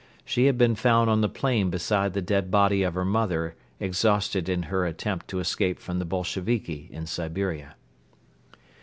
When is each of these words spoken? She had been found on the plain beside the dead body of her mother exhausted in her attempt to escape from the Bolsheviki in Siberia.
She 0.25 0.47
had 0.47 0.57
been 0.57 0.73
found 0.73 1.11
on 1.11 1.21
the 1.21 1.29
plain 1.29 1.69
beside 1.69 2.13
the 2.13 2.23
dead 2.23 2.49
body 2.49 2.81
of 2.81 2.95
her 2.95 3.05
mother 3.05 3.53
exhausted 3.79 4.49
in 4.49 4.63
her 4.63 4.83
attempt 4.87 5.27
to 5.27 5.39
escape 5.39 5.77
from 5.77 5.99
the 5.99 6.05
Bolsheviki 6.05 6.87
in 6.91 7.05
Siberia. 7.05 7.75